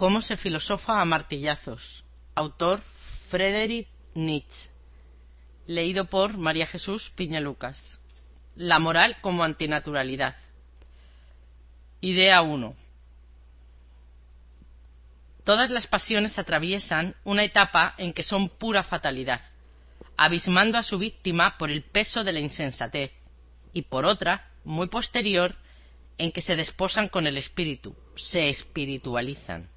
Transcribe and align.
Cómo 0.00 0.22
se 0.22 0.38
filosofa 0.38 1.02
a 1.02 1.04
martillazos. 1.04 2.06
Autor 2.34 2.80
Friedrich 2.80 3.86
Nietzsche. 4.14 4.70
Leído 5.66 6.06
por 6.06 6.38
María 6.38 6.64
Jesús 6.64 7.10
Piña 7.10 7.38
Lucas. 7.38 8.00
La 8.54 8.78
moral 8.78 9.18
como 9.20 9.44
antinaturalidad. 9.44 10.34
Idea 12.00 12.40
1. 12.40 12.74
Todas 15.44 15.70
las 15.70 15.86
pasiones 15.86 16.38
atraviesan 16.38 17.14
una 17.22 17.44
etapa 17.44 17.94
en 17.98 18.14
que 18.14 18.22
son 18.22 18.48
pura 18.48 18.82
fatalidad, 18.82 19.42
abismando 20.16 20.78
a 20.78 20.82
su 20.82 20.96
víctima 20.96 21.58
por 21.58 21.70
el 21.70 21.82
peso 21.82 22.24
de 22.24 22.32
la 22.32 22.40
insensatez, 22.40 23.12
y 23.74 23.82
por 23.82 24.06
otra, 24.06 24.50
muy 24.64 24.86
posterior, 24.86 25.56
en 26.16 26.32
que 26.32 26.40
se 26.40 26.56
desposan 26.56 27.08
con 27.08 27.26
el 27.26 27.36
espíritu, 27.36 27.94
se 28.16 28.48
espiritualizan. 28.48 29.68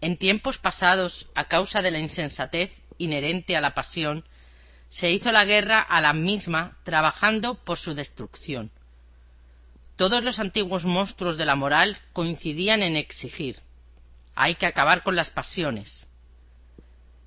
En 0.00 0.16
tiempos 0.16 0.58
pasados, 0.58 1.28
a 1.34 1.44
causa 1.46 1.82
de 1.82 1.90
la 1.90 1.98
insensatez 1.98 2.82
inherente 2.98 3.56
a 3.56 3.60
la 3.60 3.74
pasión, 3.74 4.24
se 4.88 5.10
hizo 5.10 5.30
la 5.32 5.44
guerra 5.44 5.80
a 5.80 6.00
la 6.00 6.12
misma 6.12 6.78
trabajando 6.82 7.54
por 7.54 7.78
su 7.78 7.94
destrucción. 7.94 8.70
Todos 9.96 10.24
los 10.24 10.38
antiguos 10.38 10.84
monstruos 10.84 11.36
de 11.36 11.44
la 11.44 11.54
moral 11.54 11.98
coincidían 12.12 12.82
en 12.82 12.96
exigir 12.96 13.60
hay 14.42 14.54
que 14.54 14.64
acabar 14.64 15.02
con 15.02 15.16
las 15.16 15.30
pasiones. 15.30 16.08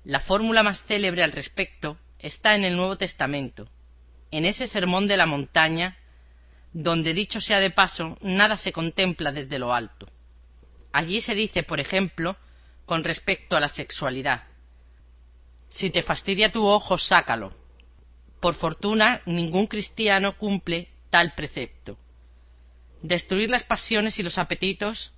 La 0.02 0.18
fórmula 0.18 0.64
más 0.64 0.82
célebre 0.82 1.22
al 1.22 1.30
respecto 1.30 1.96
está 2.18 2.56
en 2.56 2.64
el 2.64 2.76
Nuevo 2.76 2.98
Testamento, 2.98 3.68
en 4.32 4.44
ese 4.44 4.66
sermón 4.66 5.06
de 5.06 5.16
la 5.16 5.26
montaña, 5.26 5.96
donde 6.72 7.14
dicho 7.14 7.40
sea 7.40 7.60
de 7.60 7.70
paso, 7.70 8.18
nada 8.20 8.56
se 8.56 8.72
contempla 8.72 9.30
desde 9.30 9.60
lo 9.60 9.72
alto. 9.72 10.06
Allí 10.92 11.20
se 11.20 11.36
dice, 11.36 11.62
por 11.62 11.78
ejemplo, 11.78 12.36
con 12.86 13.04
respecto 13.04 13.56
a 13.56 13.60
la 13.60 13.68
sexualidad. 13.68 14.44
Si 15.68 15.90
te 15.90 16.02
fastidia 16.02 16.52
tu 16.52 16.66
ojo, 16.66 16.98
sácalo. 16.98 17.52
Por 18.40 18.54
fortuna, 18.54 19.22
ningún 19.26 19.66
cristiano 19.66 20.36
cumple 20.36 20.88
tal 21.10 21.32
precepto. 21.34 21.98
Destruir 23.02 23.50
las 23.50 23.64
pasiones 23.64 24.18
y 24.18 24.22
los 24.22 24.38
apetitos 24.38 25.14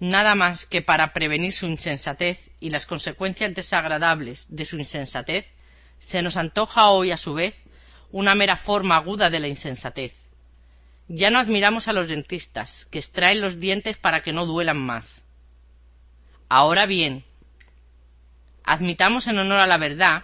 nada 0.00 0.34
más 0.34 0.66
que 0.66 0.82
para 0.82 1.12
prevenir 1.12 1.52
su 1.52 1.66
insensatez 1.66 2.50
y 2.60 2.70
las 2.70 2.86
consecuencias 2.86 3.54
desagradables 3.54 4.46
de 4.50 4.64
su 4.64 4.76
insensatez, 4.76 5.52
se 5.98 6.22
nos 6.22 6.36
antoja 6.36 6.90
hoy 6.90 7.10
a 7.10 7.16
su 7.16 7.34
vez 7.34 7.62
una 8.10 8.34
mera 8.34 8.56
forma 8.56 8.96
aguda 8.96 9.30
de 9.30 9.40
la 9.40 9.48
insensatez. 9.48 10.26
Ya 11.08 11.30
no 11.30 11.38
admiramos 11.38 11.88
a 11.88 11.92
los 11.92 12.08
dentistas, 12.08 12.86
que 12.86 12.98
extraen 12.98 13.40
los 13.40 13.60
dientes 13.60 13.96
para 13.96 14.22
que 14.22 14.32
no 14.32 14.46
duelan 14.46 14.78
más. 14.78 15.23
Ahora 16.56 16.86
bien, 16.86 17.24
admitamos 18.62 19.26
en 19.26 19.40
honor 19.40 19.58
a 19.58 19.66
la 19.66 19.76
verdad 19.76 20.22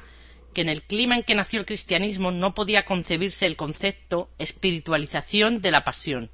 que 0.55 0.61
en 0.61 0.69
el 0.69 0.85
clima 0.85 1.17
en 1.17 1.25
que 1.25 1.35
nació 1.35 1.59
el 1.59 1.67
cristianismo 1.67 2.31
no 2.31 2.55
podía 2.55 2.85
concebirse 2.85 3.47
el 3.47 3.57
concepto 3.57 4.31
espiritualización 4.39 5.61
de 5.61 5.73
la 5.73 5.83
pasión. 5.83 6.31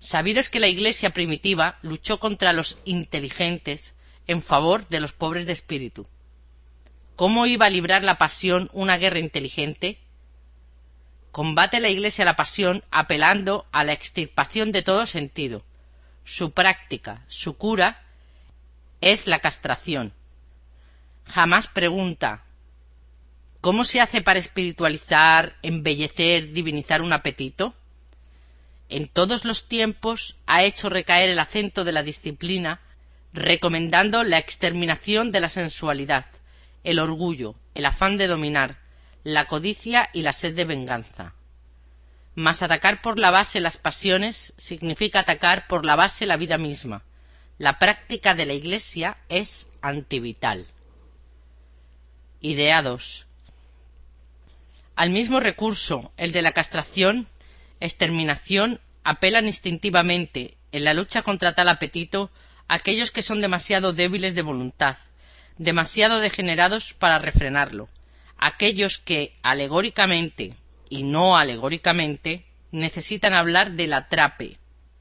Sabido 0.00 0.40
es 0.40 0.48
que 0.48 0.58
la 0.58 0.66
Iglesia 0.66 1.10
primitiva 1.10 1.78
luchó 1.82 2.18
contra 2.18 2.52
los 2.52 2.78
inteligentes 2.84 3.94
en 4.26 4.42
favor 4.42 4.88
de 4.88 4.98
los 4.98 5.12
pobres 5.12 5.46
de 5.46 5.52
espíritu. 5.52 6.08
¿Cómo 7.14 7.46
iba 7.46 7.66
a 7.66 7.70
librar 7.70 8.02
la 8.02 8.18
pasión 8.18 8.70
una 8.72 8.98
guerra 8.98 9.20
inteligente? 9.20 10.00
Combate 11.30 11.78
la 11.78 11.90
Iglesia 11.90 12.24
la 12.24 12.34
pasión 12.34 12.82
apelando 12.90 13.66
a 13.70 13.84
la 13.84 13.92
extirpación 13.92 14.72
de 14.72 14.82
todo 14.82 15.06
sentido. 15.06 15.64
Su 16.24 16.50
práctica, 16.50 17.24
su 17.28 17.56
cura, 17.56 18.09
es 19.00 19.26
la 19.26 19.40
castración. 19.40 20.12
Jamás 21.24 21.68
pregunta 21.68 22.44
¿Cómo 23.60 23.84
se 23.84 24.00
hace 24.00 24.22
para 24.22 24.38
espiritualizar, 24.38 25.54
embellecer, 25.60 26.52
divinizar 26.52 27.02
un 27.02 27.12
apetito? 27.12 27.74
En 28.88 29.06
todos 29.06 29.44
los 29.44 29.68
tiempos 29.68 30.36
ha 30.46 30.62
hecho 30.62 30.88
recaer 30.88 31.28
el 31.28 31.38
acento 31.38 31.84
de 31.84 31.92
la 31.92 32.02
disciplina, 32.02 32.80
recomendando 33.34 34.24
la 34.24 34.38
exterminación 34.38 35.30
de 35.30 35.40
la 35.40 35.50
sensualidad, 35.50 36.24
el 36.84 36.98
orgullo, 36.98 37.54
el 37.74 37.84
afán 37.84 38.16
de 38.16 38.28
dominar, 38.28 38.78
la 39.24 39.44
codicia 39.44 40.08
y 40.14 40.22
la 40.22 40.32
sed 40.32 40.54
de 40.54 40.64
venganza. 40.64 41.34
Mas 42.34 42.62
atacar 42.62 43.02
por 43.02 43.18
la 43.18 43.30
base 43.30 43.60
las 43.60 43.76
pasiones 43.76 44.54
significa 44.56 45.20
atacar 45.20 45.66
por 45.66 45.84
la 45.84 45.96
base 45.96 46.24
la 46.24 46.38
vida 46.38 46.56
misma, 46.56 47.02
la 47.60 47.78
práctica 47.78 48.34
de 48.34 48.46
la 48.46 48.54
Iglesia 48.54 49.18
es 49.28 49.68
antivital. 49.82 50.66
Idea 52.40 52.80
2. 52.80 53.26
Al 54.96 55.10
mismo 55.10 55.40
recurso, 55.40 56.10
el 56.16 56.32
de 56.32 56.40
la 56.40 56.52
castración, 56.52 57.28
exterminación, 57.78 58.80
apelan 59.04 59.44
instintivamente, 59.44 60.56
en 60.72 60.84
la 60.84 60.94
lucha 60.94 61.20
contra 61.20 61.54
tal 61.54 61.68
apetito, 61.68 62.30
aquellos 62.66 63.10
que 63.10 63.20
son 63.20 63.42
demasiado 63.42 63.92
débiles 63.92 64.34
de 64.34 64.40
voluntad, 64.40 64.96
demasiado 65.58 66.20
degenerados 66.20 66.94
para 66.94 67.18
refrenarlo, 67.18 67.90
aquellos 68.38 68.96
que, 68.96 69.36
alegóricamente 69.42 70.54
y 70.88 71.02
no 71.02 71.36
alegóricamente, 71.36 72.46
necesitan 72.72 73.34
hablar 73.34 73.72
del 73.72 73.92
atrape, 73.92 74.56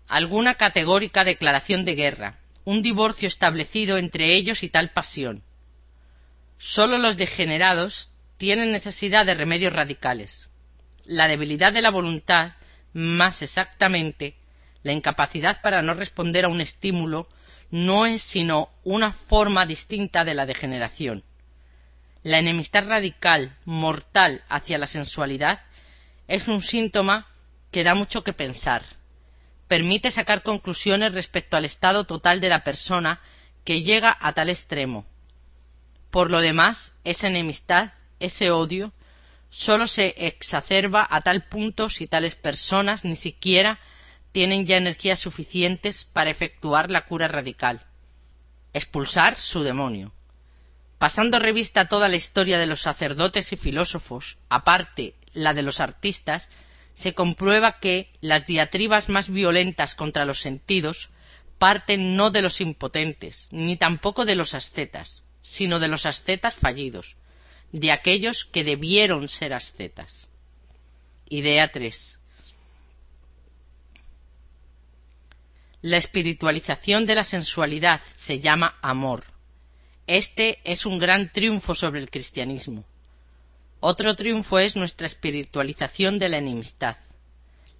alguna 0.09 0.55
categórica 0.55 1.23
declaración 1.23 1.85
de 1.85 1.95
guerra, 1.95 2.39
un 2.69 2.83
divorcio 2.83 3.27
establecido 3.27 3.97
entre 3.97 4.35
ellos 4.35 4.61
y 4.61 4.69
tal 4.69 4.91
pasión. 4.91 5.41
Sólo 6.59 6.99
los 6.99 7.17
degenerados 7.17 8.11
tienen 8.37 8.71
necesidad 8.71 9.25
de 9.25 9.33
remedios 9.33 9.73
radicales. 9.73 10.49
La 11.03 11.27
debilidad 11.27 11.73
de 11.73 11.81
la 11.81 11.89
voluntad, 11.89 12.51
más 12.93 13.41
exactamente, 13.41 14.35
la 14.83 14.91
incapacidad 14.91 15.61
para 15.63 15.81
no 15.81 15.95
responder 15.95 16.45
a 16.45 16.49
un 16.49 16.61
estímulo, 16.61 17.27
no 17.71 18.05
es 18.05 18.21
sino 18.21 18.69
una 18.83 19.13
forma 19.13 19.65
distinta 19.65 20.23
de 20.23 20.35
la 20.35 20.45
degeneración. 20.45 21.23
La 22.21 22.37
enemistad 22.37 22.85
radical, 22.87 23.57
mortal 23.65 24.43
hacia 24.47 24.77
la 24.77 24.85
sensualidad, 24.85 25.63
es 26.27 26.47
un 26.47 26.61
síntoma 26.61 27.25
que 27.71 27.83
da 27.83 27.95
mucho 27.95 28.23
que 28.23 28.33
pensar 28.33 28.98
permite 29.69 30.09
sacar 30.09 30.41
conclusiones 30.41 31.13
respecto 31.13 31.55
al 31.55 31.63
estado 31.63 32.03
total 32.05 32.41
de 32.41 32.49
la 32.49 32.63
persona 32.63 33.21
que 33.63 33.83
llega 33.83 34.17
a 34.19 34.33
tal 34.33 34.49
extremo. 34.49 35.05
Por 36.09 36.31
lo 36.31 36.41
demás, 36.41 36.95
esa 37.03 37.27
enemistad, 37.27 37.93
ese 38.19 38.49
odio, 38.49 38.91
sólo 39.51 39.85
se 39.85 40.15
exacerba 40.25 41.07
a 41.07 41.21
tal 41.21 41.45
punto 41.45 41.89
si 41.91 42.07
tales 42.07 42.33
personas 42.33 43.05
ni 43.05 43.15
siquiera 43.15 43.79
tienen 44.31 44.65
ya 44.65 44.77
energías 44.77 45.19
suficientes 45.19 46.03
para 46.03 46.31
efectuar 46.31 46.89
la 46.89 47.05
cura 47.05 47.27
radical. 47.27 47.85
Expulsar 48.73 49.35
su 49.37 49.61
demonio. 49.61 50.11
Pasando 50.97 51.37
revista 51.37 51.87
toda 51.87 52.07
la 52.07 52.15
historia 52.15 52.57
de 52.57 52.65
los 52.65 52.81
sacerdotes 52.81 53.53
y 53.53 53.55
filósofos, 53.55 54.39
aparte 54.49 55.13
la 55.33 55.53
de 55.53 55.61
los 55.61 55.79
artistas, 55.79 56.49
se 56.99 57.13
comprueba 57.13 57.79
que 57.79 58.11
las 58.19 58.45
diatribas 58.45 59.07
más 59.07 59.29
violentas 59.29 59.95
contra 59.95 60.25
los 60.25 60.41
sentidos 60.41 61.11
parten 61.57 62.17
no 62.17 62.29
de 62.29 62.41
los 62.41 62.59
impotentes, 62.59 63.47
ni 63.51 63.77
tampoco 63.77 64.25
de 64.25 64.35
los 64.35 64.53
ascetas, 64.53 65.23
sino 65.41 65.79
de 65.79 65.87
los 65.87 66.05
ascetas 66.05 66.55
fallidos, 66.55 67.15
de 67.71 67.93
aquellos 67.93 68.43
que 68.43 68.65
debieron 68.65 69.29
ser 69.29 69.53
ascetas. 69.53 70.27
Idea 71.29 71.71
3. 71.71 72.19
La 75.81 75.95
espiritualización 75.95 77.05
de 77.05 77.15
la 77.15 77.23
sensualidad 77.23 78.01
se 78.17 78.41
llama 78.41 78.77
amor. 78.81 79.23
Este 80.05 80.59
es 80.65 80.85
un 80.85 80.99
gran 80.99 81.31
triunfo 81.31 81.75
sobre 81.75 82.01
el 82.01 82.09
cristianismo. 82.09 82.83
Otro 83.81 84.15
triunfo 84.15 84.59
es 84.59 84.75
nuestra 84.75 85.07
espiritualización 85.07 86.19
de 86.19 86.27
la 86.27 86.37
enemistad, 86.37 86.97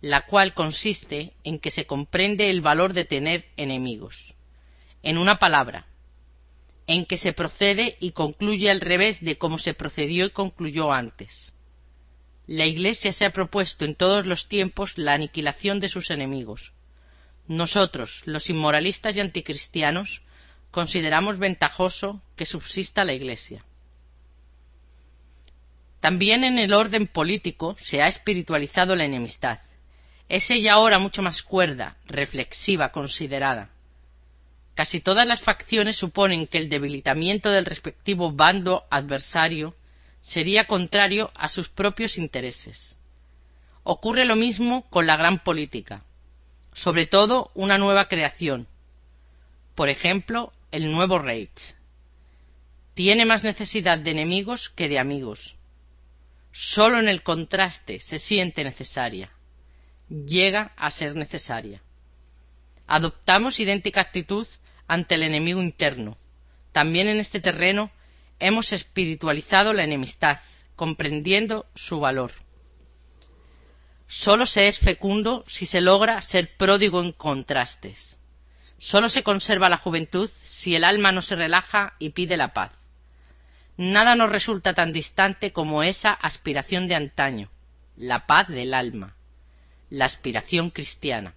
la 0.01 0.25
cual 0.25 0.53
consiste 0.53 1.33
en 1.43 1.59
que 1.59 1.71
se 1.71 1.85
comprende 1.85 2.49
el 2.49 2.61
valor 2.61 2.93
de 2.93 3.03
tener 3.03 3.49
enemigos. 3.57 4.33
En 5.03 5.17
una 5.17 5.39
palabra, 5.39 5.87
en 6.87 7.05
que 7.05 7.17
se 7.17 7.33
procede 7.33 7.97
y 7.99 8.11
concluye 8.11 8.71
al 8.71 8.79
revés 8.79 9.23
de 9.23 9.37
cómo 9.37 9.57
se 9.57 9.73
procedió 9.73 10.25
y 10.25 10.31
concluyó 10.31 10.91
antes. 10.91 11.53
La 12.47 12.65
Iglesia 12.65 13.11
se 13.11 13.25
ha 13.25 13.33
propuesto 13.33 13.85
en 13.85 13.93
todos 13.93 14.25
los 14.25 14.47
tiempos 14.47 14.97
la 14.97 15.13
aniquilación 15.13 15.79
de 15.79 15.89
sus 15.89 16.09
enemigos. 16.09 16.71
Nosotros, 17.47 18.21
los 18.25 18.49
inmoralistas 18.49 19.17
y 19.17 19.19
anticristianos, 19.19 20.21
consideramos 20.71 21.37
ventajoso 21.37 22.21
que 22.35 22.45
subsista 22.45 23.03
la 23.03 23.13
Iglesia. 23.13 23.65
También 25.99 26.43
en 26.43 26.57
el 26.57 26.73
orden 26.73 27.07
político 27.07 27.75
se 27.81 28.01
ha 28.01 28.07
espiritualizado 28.07 28.95
la 28.95 29.05
enemistad. 29.05 29.59
Es 30.29 30.49
ella 30.49 30.73
ahora 30.73 30.99
mucho 30.99 31.21
más 31.21 31.43
cuerda, 31.43 31.97
reflexiva, 32.05 32.91
considerada. 32.91 33.71
casi 34.75 35.01
todas 35.01 35.27
las 35.27 35.41
facciones 35.41 35.97
suponen 35.97 36.47
que 36.47 36.57
el 36.57 36.69
debilitamiento 36.69 37.51
del 37.51 37.65
respectivo 37.65 38.31
bando 38.31 38.85
adversario 38.89 39.75
sería 40.21 40.67
contrario 40.67 41.31
a 41.35 41.49
sus 41.49 41.67
propios 41.67 42.17
intereses. 42.17 42.97
Ocurre 43.83 44.23
lo 44.23 44.37
mismo 44.37 44.89
con 44.89 45.05
la 45.05 45.17
gran 45.17 45.43
política, 45.43 46.05
sobre 46.71 47.07
todo 47.07 47.51
una 47.55 47.77
nueva 47.77 48.07
creación. 48.07 48.67
Por 49.75 49.89
ejemplo, 49.89 50.53
el 50.71 50.91
nuevo 50.93 51.19
Reich. 51.19 51.75
Tiene 52.93 53.25
más 53.25 53.43
necesidad 53.43 53.97
de 53.97 54.11
enemigos 54.11 54.69
que 54.69 54.87
de 54.87 54.99
amigos. 54.99 55.58
Solo 56.51 56.99
en 56.99 57.07
el 57.07 57.23
contraste 57.23 57.99
se 57.99 58.19
siente 58.19 58.63
necesaria. 58.63 59.31
Llega 60.09 60.73
a 60.75 60.89
ser 60.89 61.15
necesaria. 61.15 61.81
Adoptamos 62.87 63.59
idéntica 63.59 64.01
actitud 64.01 64.47
ante 64.87 65.15
el 65.15 65.23
enemigo 65.23 65.61
interno. 65.61 66.17
También 66.71 67.07
en 67.07 67.19
este 67.19 67.39
terreno 67.39 67.91
hemos 68.39 68.73
espiritualizado 68.73 69.73
la 69.73 69.83
enemistad, 69.83 70.39
comprendiendo 70.75 71.67
su 71.75 71.99
valor. 71.99 72.31
Sólo 74.07 74.47
se 74.47 74.67
es 74.67 74.79
fecundo 74.79 75.43
si 75.47 75.67
se 75.67 75.81
logra 75.81 76.19
ser 76.21 76.55
pródigo 76.57 77.01
en 77.03 77.11
contrastes. 77.11 78.17
Sólo 78.79 79.09
se 79.09 79.21
conserva 79.21 79.69
la 79.69 79.77
juventud 79.77 80.27
si 80.27 80.75
el 80.75 80.83
alma 80.83 81.11
no 81.11 81.21
se 81.21 81.35
relaja 81.35 81.95
y 81.99 82.09
pide 82.09 82.37
la 82.37 82.53
paz. 82.53 82.78
Nada 83.79 84.15
nos 84.15 84.29
resulta 84.29 84.73
tan 84.73 84.91
distante 84.91 85.53
como 85.53 85.83
esa 85.83 86.11
aspiración 86.11 86.89
de 86.89 86.95
antaño, 86.95 87.49
la 87.95 88.27
paz 88.27 88.49
del 88.49 88.73
alma, 88.73 89.15
la 89.89 90.03
aspiración 90.03 90.69
cristiana. 90.69 91.33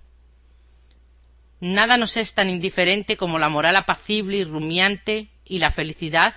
Nada 1.61 1.97
nos 1.99 2.17
es 2.17 2.35
tan 2.35 2.51
indiferente 2.51 3.17
como 3.17 3.39
la 3.39 3.49
moral 3.49 3.77
apacible 3.77 4.39
y 4.39 4.45
rumiante 4.45 5.29
y 5.45 5.61
la 5.61 5.71
felicidad 5.71 6.35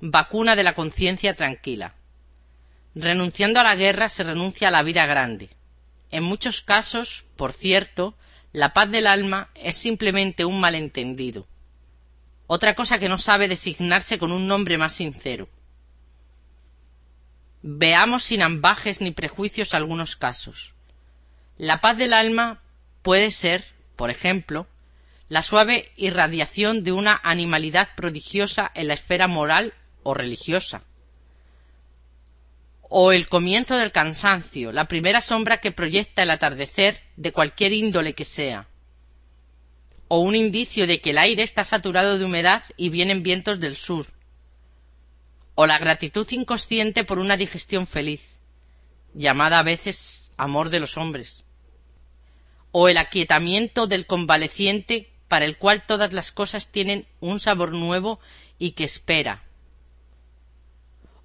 vacuna 0.00 0.56
de 0.56 0.62
la 0.62 0.74
conciencia 0.74 1.34
tranquila. 1.34 1.96
Renunciando 2.94 3.60
a 3.60 3.62
la 3.62 3.76
guerra 3.76 4.08
se 4.08 4.24
renuncia 4.24 4.68
a 4.68 4.70
la 4.70 4.82
vida 4.82 5.04
grande. 5.04 5.50
En 6.10 6.22
muchos 6.22 6.62
casos, 6.62 7.26
por 7.36 7.52
cierto, 7.52 8.14
la 8.52 8.72
paz 8.72 8.90
del 8.90 9.06
alma 9.06 9.50
es 9.54 9.76
simplemente 9.76 10.46
un 10.46 10.60
malentendido. 10.60 11.46
Otra 12.54 12.74
cosa 12.74 12.98
que 12.98 13.08
no 13.08 13.16
sabe 13.16 13.48
designarse 13.48 14.18
con 14.18 14.30
un 14.30 14.46
nombre 14.46 14.76
más 14.76 14.92
sincero. 14.92 15.48
Veamos 17.62 18.24
sin 18.24 18.42
ambajes 18.42 19.00
ni 19.00 19.10
prejuicios 19.10 19.72
algunos 19.72 20.16
casos. 20.16 20.74
La 21.56 21.80
paz 21.80 21.96
del 21.96 22.12
alma 22.12 22.60
puede 23.00 23.30
ser 23.30 23.64
por 23.96 24.10
ejemplo, 24.10 24.66
la 25.30 25.40
suave 25.40 25.92
irradiación 25.96 26.82
de 26.82 26.92
una 26.92 27.18
animalidad 27.24 27.88
prodigiosa 27.96 28.70
en 28.74 28.88
la 28.88 28.94
esfera 28.94 29.28
moral 29.28 29.72
o 30.02 30.12
religiosa, 30.12 30.82
o 32.82 33.12
el 33.12 33.28
comienzo 33.28 33.78
del 33.78 33.92
cansancio, 33.92 34.72
la 34.72 34.88
primera 34.88 35.22
sombra 35.22 35.58
que 35.58 35.72
proyecta 35.72 36.24
el 36.24 36.30
atardecer 36.30 37.00
de 37.16 37.32
cualquier 37.32 37.72
índole 37.72 38.12
que 38.12 38.26
sea, 38.26 38.68
o 40.14 40.18
un 40.18 40.36
indicio 40.36 40.86
de 40.86 41.00
que 41.00 41.08
el 41.08 41.16
aire 41.16 41.42
está 41.42 41.64
saturado 41.64 42.18
de 42.18 42.26
humedad 42.26 42.62
y 42.76 42.90
vienen 42.90 43.22
vientos 43.22 43.60
del 43.60 43.74
sur, 43.74 44.08
o 45.54 45.64
la 45.64 45.78
gratitud 45.78 46.30
inconsciente 46.32 47.02
por 47.02 47.18
una 47.18 47.38
digestión 47.38 47.86
feliz, 47.86 48.36
llamada 49.14 49.58
a 49.58 49.62
veces 49.62 50.30
amor 50.36 50.68
de 50.68 50.80
los 50.80 50.98
hombres. 50.98 51.46
O 52.72 52.90
el 52.90 52.98
aquietamiento 52.98 53.86
del 53.86 54.04
convaleciente 54.04 55.10
para 55.28 55.46
el 55.46 55.56
cual 55.56 55.86
todas 55.86 56.12
las 56.12 56.30
cosas 56.30 56.68
tienen 56.68 57.06
un 57.20 57.40
sabor 57.40 57.72
nuevo 57.72 58.20
y 58.58 58.72
que 58.72 58.84
espera, 58.84 59.44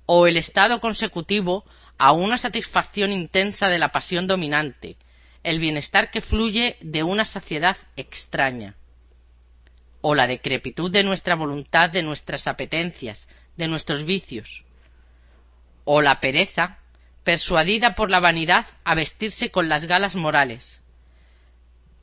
o 0.06 0.28
el 0.28 0.38
estado 0.38 0.80
consecutivo 0.80 1.66
a 1.98 2.14
una 2.14 2.38
satisfacción 2.38 3.12
intensa 3.12 3.68
de 3.68 3.80
la 3.80 3.92
pasión 3.92 4.28
dominante, 4.28 4.96
el 5.48 5.60
bienestar 5.60 6.12
que 6.12 6.20
fluye 6.20 6.76
de 6.82 7.04
una 7.04 7.24
saciedad 7.24 7.78
extraña, 7.96 8.76
o 10.02 10.14
la 10.14 10.28
decrepitud 10.28 10.92
de 10.92 11.06
nuestra 11.06 11.36
voluntad, 11.36 11.90
de 11.90 12.04
nuestras 12.04 12.48
apetencias, 12.48 13.30
de 13.56 13.70
nuestros 13.70 14.04
vicios, 14.04 14.66
o 15.86 16.02
la 16.02 16.20
pereza, 16.20 16.80
persuadida 17.24 17.96
por 17.96 18.12
la 18.12 18.20
vanidad 18.20 18.66
a 18.84 18.94
vestirse 18.94 19.50
con 19.50 19.70
las 19.70 19.86
galas 19.86 20.18
morales, 20.18 20.82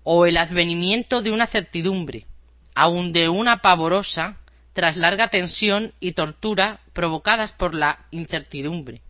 o 0.04 0.24
el 0.24 0.38
advenimiento 0.38 1.20
de 1.20 1.30
una 1.30 1.46
certidumbre, 1.46 2.26
aun 2.74 3.12
de 3.12 3.28
una 3.28 3.60
pavorosa, 3.60 4.38
tras 4.72 4.96
larga 4.96 5.28
tensión 5.28 5.92
y 6.00 6.12
tortura 6.12 6.80
provocadas 6.94 7.52
por 7.52 7.74
la 7.74 8.06
incertidumbre, 8.10 9.03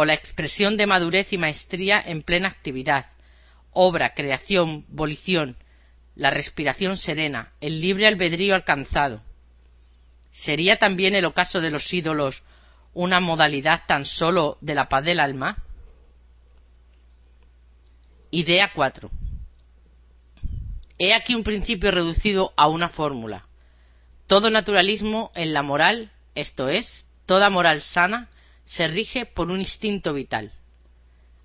o 0.00 0.06
la 0.06 0.14
expresión 0.14 0.78
de 0.78 0.86
madurez 0.86 1.34
y 1.34 1.36
maestría 1.36 2.02
en 2.02 2.22
plena 2.22 2.48
actividad, 2.48 3.10
obra, 3.70 4.14
creación, 4.14 4.86
volición, 4.88 5.58
la 6.14 6.30
respiración 6.30 6.96
serena, 6.96 7.52
el 7.60 7.82
libre 7.82 8.06
albedrío 8.06 8.54
alcanzado. 8.54 9.22
¿Sería 10.30 10.78
también 10.78 11.14
el 11.14 11.26
ocaso 11.26 11.60
de 11.60 11.70
los 11.70 11.92
ídolos 11.92 12.44
una 12.94 13.20
modalidad 13.20 13.82
tan 13.86 14.06
sólo 14.06 14.56
de 14.62 14.74
la 14.74 14.88
paz 14.88 15.04
del 15.04 15.20
alma? 15.20 15.58
Idea 18.30 18.72
4. 18.74 19.10
He 20.96 21.12
aquí 21.12 21.34
un 21.34 21.44
principio 21.44 21.90
reducido 21.90 22.54
a 22.56 22.68
una 22.68 22.88
fórmula. 22.88 23.46
Todo 24.26 24.48
naturalismo 24.48 25.30
en 25.34 25.52
la 25.52 25.62
moral, 25.62 26.10
esto 26.34 26.70
es, 26.70 27.10
toda 27.26 27.50
moral 27.50 27.82
sana, 27.82 28.30
se 28.70 28.86
rige 28.86 29.26
por 29.26 29.50
un 29.50 29.58
instinto 29.58 30.14
vital. 30.14 30.52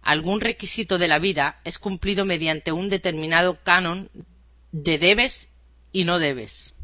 Algún 0.04 0.42
requisito 0.42 1.00
de 1.00 1.08
la 1.08 1.18
vida 1.18 1.60
es 1.64 1.80
cumplido 1.80 2.24
mediante 2.24 2.72
un 2.72 2.88
determinado 2.88 3.64
canon 3.64 4.12
de 4.72 5.00
debes 5.00 5.50
y 5.92 6.04
no 6.04 6.20
debes, 6.20 6.76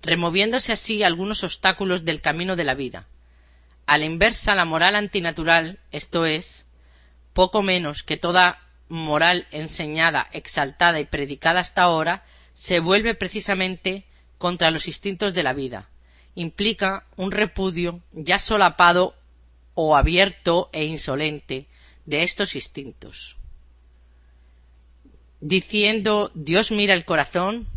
removiéndose 0.00 0.72
así 0.72 1.02
algunos 1.02 1.44
obstáculos 1.44 2.06
del 2.06 2.22
camino 2.22 2.56
de 2.56 2.64
la 2.64 2.72
vida. 2.72 3.06
A 3.84 3.98
la 3.98 4.06
inversa, 4.06 4.54
la 4.54 4.64
moral 4.64 4.96
antinatural, 4.96 5.80
esto 5.92 6.24
es, 6.24 6.64
poco 7.34 7.62
menos 7.62 8.04
que 8.04 8.16
toda 8.16 8.66
moral 8.88 9.46
enseñada, 9.50 10.30
exaltada 10.32 10.98
y 10.98 11.04
predicada 11.04 11.60
hasta 11.60 11.82
ahora 11.82 12.24
se 12.54 12.80
vuelve 12.80 13.12
precisamente 13.12 14.06
contra 14.38 14.70
los 14.70 14.86
instintos 14.86 15.34
de 15.34 15.42
la 15.42 15.52
vida. 15.52 15.90
Implica 16.34 17.06
un 17.16 17.30
repudio 17.30 18.00
ya 18.12 18.38
solapado 18.38 19.14
o 19.74 19.96
abierto 19.96 20.70
e 20.72 20.84
insolente 20.84 21.66
de 22.06 22.22
estos 22.22 22.54
instintos. 22.54 23.36
Diciendo 25.40 26.30
Dios 26.34 26.70
mira 26.70 26.94
el 26.94 27.04
corazón, 27.04 27.68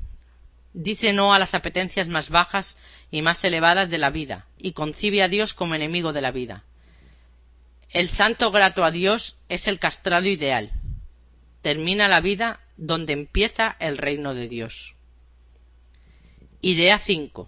dice 0.73 1.11
no 1.13 1.33
a 1.33 1.39
las 1.39 1.53
apetencias 1.53 2.07
más 2.07 2.29
bajas 2.29 2.77
y 3.11 3.21
más 3.21 3.43
elevadas 3.43 3.89
de 3.89 3.97
la 3.97 4.09
vida, 4.09 4.47
y 4.57 4.71
concibe 4.71 5.21
a 5.21 5.27
Dios 5.27 5.53
como 5.53 5.75
enemigo 5.75 6.13
de 6.13 6.21
la 6.21 6.31
vida. 6.31 6.63
El 7.91 8.09
santo 8.09 8.51
grato 8.51 8.83
a 8.83 8.91
Dios 8.91 9.37
es 9.49 9.67
el 9.67 9.79
castrado 9.79 10.27
ideal, 10.27 10.71
termina 11.61 12.07
la 12.07 12.21
vida 12.21 12.61
donde 12.77 13.13
empieza 13.13 13.75
el 13.79 13.97
reino 13.97 14.33
de 14.33 14.47
Dios. 14.47 14.93
Idea 16.61 16.99
5. 16.99 17.47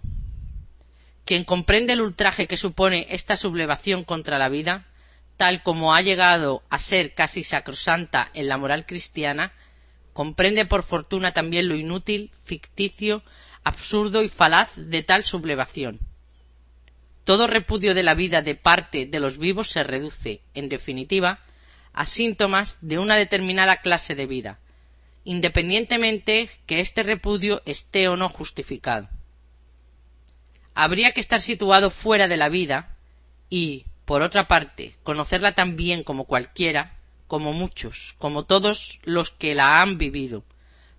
Quien 1.30 1.44
comprende 1.44 1.92
el 1.92 2.00
ultraje 2.00 2.48
que 2.48 2.56
supone 2.56 3.06
esta 3.08 3.36
sublevación 3.36 4.02
contra 4.02 4.36
la 4.36 4.48
vida, 4.48 4.88
tal 5.36 5.62
como 5.62 5.94
ha 5.94 6.02
llegado 6.02 6.64
a 6.70 6.80
ser 6.80 7.14
casi 7.14 7.44
sacrosanta 7.44 8.32
en 8.34 8.48
la 8.48 8.56
moral 8.56 8.84
cristiana, 8.84 9.52
comprende 10.12 10.66
por 10.66 10.82
fortuna 10.82 11.30
también 11.30 11.68
lo 11.68 11.76
inútil, 11.76 12.32
ficticio, 12.42 13.22
absurdo 13.62 14.24
y 14.24 14.28
falaz 14.28 14.72
de 14.74 15.04
tal 15.04 15.22
sublevación. 15.22 16.00
Todo 17.22 17.46
repudio 17.46 17.94
de 17.94 18.02
la 18.02 18.14
vida 18.14 18.42
de 18.42 18.56
parte 18.56 19.06
de 19.06 19.20
los 19.20 19.38
vivos 19.38 19.70
se 19.70 19.84
reduce, 19.84 20.40
en 20.54 20.68
definitiva, 20.68 21.44
a 21.92 22.06
síntomas 22.06 22.78
de 22.80 22.98
una 22.98 23.14
determinada 23.14 23.76
clase 23.76 24.16
de 24.16 24.26
vida, 24.26 24.58
independientemente 25.22 26.50
que 26.66 26.80
este 26.80 27.04
repudio 27.04 27.62
esté 27.66 28.08
o 28.08 28.16
no 28.16 28.28
justificado. 28.28 29.08
Habría 30.74 31.12
que 31.12 31.20
estar 31.20 31.40
situado 31.40 31.90
fuera 31.90 32.28
de 32.28 32.36
la 32.36 32.48
vida 32.48 32.96
y, 33.48 33.86
por 34.04 34.22
otra 34.22 34.48
parte, 34.48 34.96
conocerla 35.02 35.52
tan 35.52 35.76
bien 35.76 36.04
como 36.04 36.24
cualquiera, 36.24 36.96
como 37.26 37.52
muchos, 37.52 38.14
como 38.18 38.44
todos 38.44 38.98
los 39.04 39.30
que 39.30 39.54
la 39.54 39.80
han 39.80 39.98
vivido, 39.98 40.44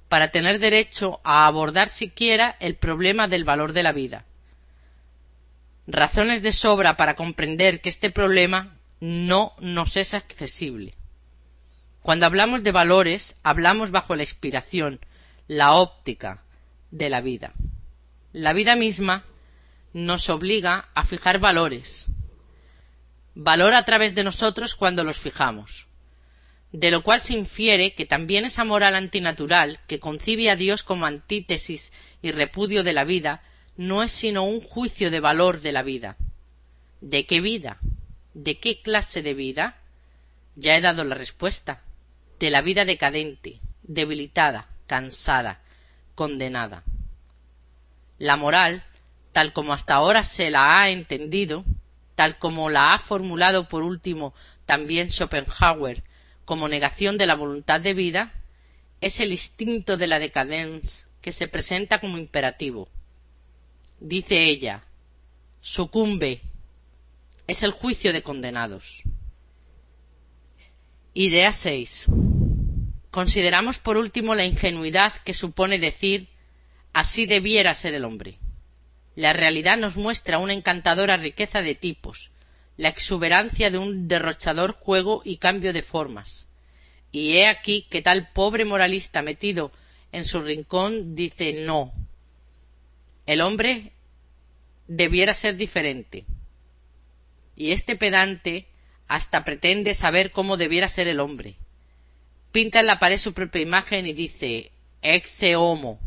para 0.07 0.29
tener 0.29 0.59
derecho 0.59 1.19
a 1.23 1.45
abordar 1.45 1.89
siquiera 1.89 2.55
el 2.59 2.75
problema 2.75 3.27
del 3.27 3.43
valor 3.43 3.73
de 3.73 3.83
la 3.83 3.91
vida. 3.91 4.25
Razones 5.87 6.41
de 6.41 6.53
sobra 6.53 6.95
para 6.95 7.15
comprender 7.15 7.81
que 7.81 7.89
este 7.89 8.11
problema 8.11 8.77
no 8.99 9.53
nos 9.59 9.97
es 9.97 10.13
accesible. 10.13 10.93
Cuando 12.01 12.25
hablamos 12.25 12.63
de 12.63 12.71
valores, 12.71 13.37
hablamos 13.43 13.91
bajo 13.91 14.15
la 14.15 14.23
inspiración, 14.23 14.99
la 15.47 15.73
óptica, 15.73 16.43
de 16.91 17.09
la 17.09 17.21
vida. 17.21 17.53
La 18.33 18.53
vida 18.53 18.75
misma 18.75 19.25
nos 19.93 20.29
obliga 20.29 20.89
a 20.93 21.03
fijar 21.03 21.39
valores. 21.39 22.07
Valor 23.36 23.74
a 23.74 23.86
través 23.86 24.15
de 24.15 24.24
nosotros 24.24 24.75
cuando 24.75 25.03
los 25.03 25.17
fijamos. 25.17 25.88
De 26.71 26.91
lo 26.91 27.03
cual 27.03 27.21
se 27.21 27.33
infiere 27.33 27.93
que 27.93 28.05
también 28.05 28.45
esa 28.45 28.63
moral 28.63 28.95
antinatural 28.95 29.79
que 29.88 30.00
concibe 30.00 30.50
a 30.50 30.55
Dios 30.55 30.83
como 30.83 31.05
antítesis 31.05 31.91
y 32.21 32.31
repudio 32.31 32.83
de 32.83 32.93
la 32.93 33.03
vida 33.03 33.41
no 33.75 34.03
es 34.03 34.12
sino 34.12 34.43
un 34.43 34.62
juicio 34.62 35.12
de 35.12 35.19
valor 35.19 35.62
de 35.62 35.71
la 35.71 35.83
vida. 35.83 36.17
¿De 37.01 37.25
qué 37.25 37.41
vida? 37.41 37.77
¿De 38.33 38.60
qué 38.60 38.81
clase 38.81 39.21
de 39.21 39.33
vida? 39.33 39.77
Ya 40.55 40.77
he 40.77 40.81
dado 40.81 41.03
la 41.03 41.15
respuesta. 41.15 41.81
De 42.39 42.50
la 42.50 42.62
vida 42.62 42.86
decadente, 42.86 43.60
debilitada, 43.83 44.69
cansada, 44.88 45.62
condenada. 46.15 46.83
La 48.17 48.38
moral 48.38 48.83
tal 49.31 49.53
como 49.53 49.73
hasta 49.73 49.95
ahora 49.95 50.23
se 50.23 50.50
la 50.50 50.79
ha 50.79 50.89
entendido, 50.89 51.63
tal 52.15 52.38
como 52.38 52.69
la 52.69 52.93
ha 52.93 53.00
formulado 53.00 53.67
por 53.67 53.83
último 53.83 54.33
también 54.65 55.09
Schopenhauer 55.09 56.03
como 56.45 56.67
negación 56.67 57.17
de 57.17 57.25
la 57.25 57.35
voluntad 57.35 57.81
de 57.81 57.93
vida, 57.93 58.33
es 59.00 59.19
el 59.19 59.31
instinto 59.31 59.97
de 59.97 60.07
la 60.07 60.19
decadencia 60.19 61.07
que 61.21 61.31
se 61.31 61.47
presenta 61.47 62.00
como 62.00 62.17
imperativo. 62.17 62.89
Dice 64.00 64.43
ella, 64.43 64.83
sucumbe, 65.61 66.41
es 67.47 67.63
el 67.63 67.71
juicio 67.71 68.11
de 68.13 68.23
condenados. 68.23 69.03
Idea 71.13 71.51
6. 71.51 72.07
Consideramos 73.11 73.77
por 73.77 73.97
último 73.97 74.35
la 74.35 74.45
ingenuidad 74.45 75.13
que 75.25 75.33
supone 75.33 75.77
decir 75.77 76.29
así 76.93 77.25
debiera 77.25 77.73
ser 77.73 77.93
el 77.93 78.05
hombre. 78.05 78.39
La 79.15 79.33
realidad 79.33 79.77
nos 79.77 79.97
muestra 79.97 80.37
una 80.37 80.53
encantadora 80.53 81.17
riqueza 81.17 81.61
de 81.61 81.75
tipos, 81.75 82.31
la 82.77 82.89
exuberancia 82.89 83.69
de 83.69 83.77
un 83.77 84.07
derrochador 84.07 84.73
juego 84.73 85.21
y 85.25 85.37
cambio 85.37 85.73
de 85.73 85.81
formas. 85.81 86.47
Y 87.11 87.37
he 87.37 87.47
aquí 87.47 87.87
que 87.89 88.01
tal 88.01 88.29
pobre 88.31 88.63
moralista 88.63 89.21
metido 89.21 89.71
en 90.11 90.25
su 90.25 90.41
rincón 90.41 91.15
dice 91.15 91.53
no. 91.65 91.93
El 93.25 93.41
hombre 93.41 93.91
debiera 94.87 95.33
ser 95.33 95.57
diferente. 95.57 96.25
Y 97.55 97.71
este 97.71 97.95
pedante 97.95 98.67
hasta 99.07 99.43
pretende 99.43 99.93
saber 99.93 100.31
cómo 100.31 100.55
debiera 100.55 100.87
ser 100.87 101.07
el 101.07 101.19
hombre. 101.19 101.57
Pinta 102.51 102.79
en 102.79 102.87
la 102.87 102.99
pared 102.99 103.17
su 103.17 103.33
propia 103.33 103.61
imagen 103.61 104.07
y 104.07 104.13
dice 104.13 104.71
exe 105.01 105.55
homo. 105.55 105.99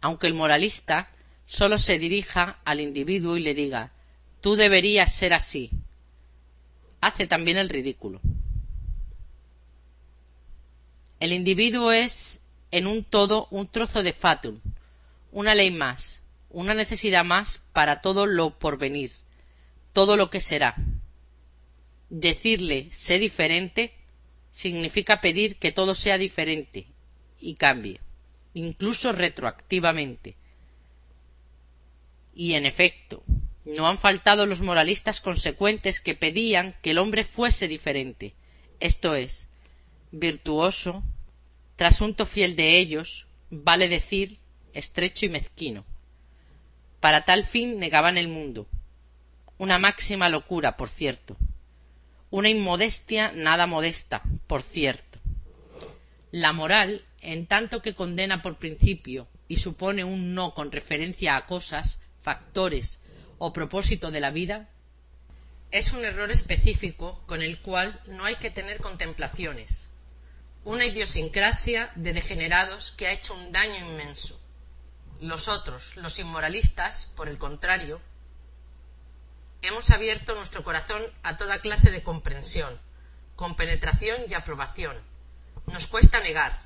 Aunque 0.00 0.26
el 0.26 0.34
moralista 0.34 1.10
sólo 1.46 1.78
se 1.78 1.98
dirija 1.98 2.58
al 2.64 2.80
individuo 2.80 3.36
y 3.36 3.40
le 3.40 3.54
diga 3.54 3.92
tú 4.46 4.54
deberías 4.54 5.12
ser 5.12 5.32
así. 5.32 5.72
Hace 7.00 7.26
también 7.26 7.56
el 7.56 7.68
ridículo. 7.68 8.20
El 11.18 11.32
individuo 11.32 11.90
es 11.90 12.42
en 12.70 12.86
un 12.86 13.02
todo 13.02 13.48
un 13.50 13.66
trozo 13.66 14.04
de 14.04 14.12
fatum, 14.12 14.60
una 15.32 15.56
ley 15.56 15.72
más, 15.72 16.22
una 16.50 16.74
necesidad 16.74 17.24
más 17.24 17.60
para 17.72 18.02
todo 18.02 18.26
lo 18.26 18.56
porvenir, 18.58 19.10
todo 19.92 20.16
lo 20.16 20.30
que 20.30 20.40
será. 20.40 20.76
Decirle 22.08 22.88
sé 22.92 23.18
diferente 23.18 23.94
significa 24.52 25.20
pedir 25.20 25.56
que 25.56 25.72
todo 25.72 25.96
sea 25.96 26.18
diferente 26.18 26.86
y 27.40 27.54
cambie, 27.54 28.00
incluso 28.54 29.10
retroactivamente, 29.10 30.36
y 32.36 32.52
en 32.52 32.66
efecto, 32.66 33.22
no 33.64 33.88
han 33.88 33.98
faltado 33.98 34.44
los 34.44 34.60
moralistas 34.60 35.22
consecuentes 35.22 36.00
que 36.00 36.14
pedían 36.14 36.76
que 36.82 36.90
el 36.90 36.98
hombre 36.98 37.24
fuese 37.24 37.66
diferente, 37.66 38.34
esto 38.78 39.14
es, 39.14 39.48
virtuoso, 40.12 41.02
trasunto 41.76 42.26
fiel 42.26 42.54
de 42.54 42.78
ellos, 42.78 43.26
vale 43.50 43.88
decir, 43.88 44.38
estrecho 44.74 45.24
y 45.24 45.30
mezquino. 45.30 45.86
Para 47.00 47.24
tal 47.24 47.44
fin 47.44 47.78
negaban 47.78 48.18
el 48.18 48.28
mundo. 48.28 48.68
Una 49.56 49.78
máxima 49.78 50.28
locura, 50.28 50.76
por 50.76 50.90
cierto. 50.90 51.38
Una 52.30 52.50
inmodestia 52.50 53.32
nada 53.32 53.66
modesta, 53.66 54.22
por 54.46 54.62
cierto. 54.62 55.18
La 56.32 56.52
moral, 56.52 57.04
en 57.22 57.46
tanto 57.46 57.80
que 57.80 57.94
condena 57.94 58.42
por 58.42 58.58
principio 58.58 59.26
y 59.48 59.56
supone 59.56 60.04
un 60.04 60.34
no 60.34 60.52
con 60.52 60.70
referencia 60.70 61.36
a 61.36 61.46
cosas, 61.46 62.00
factores 62.26 62.98
o 63.38 63.52
propósito 63.52 64.10
de 64.10 64.18
la 64.18 64.32
vida, 64.32 64.68
es 65.70 65.92
un 65.92 66.04
error 66.04 66.32
específico 66.32 67.22
con 67.26 67.40
el 67.40 67.62
cual 67.62 68.00
no 68.06 68.24
hay 68.24 68.34
que 68.34 68.50
tener 68.50 68.78
contemplaciones, 68.80 69.90
una 70.64 70.86
idiosincrasia 70.86 71.92
de 71.94 72.12
degenerados 72.12 72.92
que 72.96 73.06
ha 73.06 73.12
hecho 73.12 73.32
un 73.32 73.52
daño 73.52 73.76
inmenso. 73.76 74.40
Los 75.20 75.46
otros, 75.46 75.96
los 75.98 76.18
inmoralistas, 76.18 77.06
por 77.14 77.28
el 77.28 77.38
contrario, 77.38 78.00
hemos 79.62 79.90
abierto 79.90 80.34
nuestro 80.34 80.64
corazón 80.64 81.02
a 81.22 81.36
toda 81.36 81.60
clase 81.60 81.92
de 81.92 82.02
comprensión, 82.02 82.80
compenetración 83.36 84.22
y 84.28 84.34
aprobación. 84.34 84.96
Nos 85.66 85.86
cuesta 85.86 86.18
negar, 86.18 86.58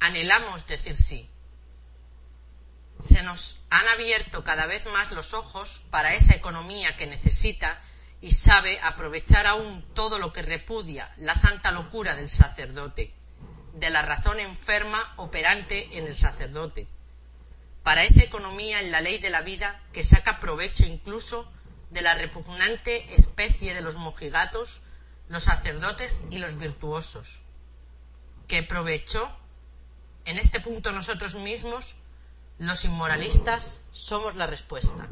anhelamos 0.00 0.66
decir 0.66 0.96
sí, 0.96 1.28
se 3.00 3.22
nos 3.22 3.58
han 3.70 3.86
abierto 3.88 4.44
cada 4.44 4.66
vez 4.66 4.86
más 4.86 5.12
los 5.12 5.34
ojos 5.34 5.82
para 5.90 6.14
esa 6.14 6.34
economía 6.34 6.96
que 6.96 7.06
necesita 7.06 7.80
y 8.20 8.32
sabe 8.32 8.80
aprovechar 8.80 9.46
aún 9.46 9.84
todo 9.94 10.18
lo 10.18 10.32
que 10.32 10.42
repudia 10.42 11.12
la 11.16 11.34
santa 11.34 11.70
locura 11.70 12.14
del 12.14 12.28
sacerdote, 12.28 13.12
de 13.74 13.90
la 13.90 14.02
razón 14.02 14.40
enferma 14.40 15.12
operante 15.16 15.98
en 15.98 16.06
el 16.06 16.14
sacerdote, 16.14 16.86
para 17.82 18.04
esa 18.04 18.24
economía 18.24 18.80
en 18.80 18.90
la 18.90 19.00
ley 19.00 19.18
de 19.18 19.30
la 19.30 19.42
vida 19.42 19.80
que 19.92 20.02
saca 20.02 20.40
provecho 20.40 20.84
incluso 20.86 21.50
de 21.90 22.02
la 22.02 22.14
repugnante 22.14 23.14
especie 23.14 23.74
de 23.74 23.82
los 23.82 23.96
mojigatos, 23.96 24.80
los 25.28 25.44
sacerdotes 25.44 26.22
y 26.30 26.38
los 26.38 26.58
virtuosos. 26.58 27.38
¿Qué 28.48 28.62
provecho? 28.62 29.30
En 30.24 30.38
este 30.38 30.60
punto 30.60 30.92
nosotros 30.92 31.34
mismos 31.34 31.94
los 32.58 32.84
inmoralistas 32.84 33.82
somos 33.92 34.36
la 34.36 34.46
respuesta. 34.46 35.08